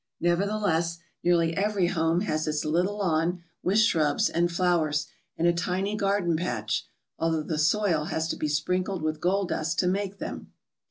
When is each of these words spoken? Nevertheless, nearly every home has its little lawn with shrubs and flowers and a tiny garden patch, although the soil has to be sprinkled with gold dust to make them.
Nevertheless, 0.19 0.97
nearly 1.23 1.55
every 1.55 1.85
home 1.89 2.21
has 2.21 2.47
its 2.47 2.65
little 2.65 2.97
lawn 2.97 3.43
with 3.61 3.77
shrubs 3.77 4.29
and 4.31 4.51
flowers 4.51 5.05
and 5.37 5.47
a 5.47 5.53
tiny 5.53 5.95
garden 5.95 6.35
patch, 6.35 6.87
although 7.19 7.43
the 7.43 7.59
soil 7.59 8.05
has 8.05 8.27
to 8.29 8.35
be 8.35 8.47
sprinkled 8.47 9.03
with 9.03 9.21
gold 9.21 9.49
dust 9.49 9.77
to 9.77 9.87
make 9.87 10.17
them. 10.17 10.53